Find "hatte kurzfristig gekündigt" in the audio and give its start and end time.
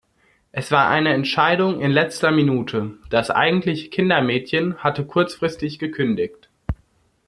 4.77-6.49